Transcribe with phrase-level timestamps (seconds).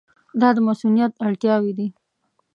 [0.41, 1.87] دا د مصونیت اړتیاوې دي.